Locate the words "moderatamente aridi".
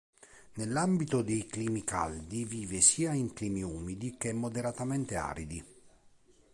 4.33-5.63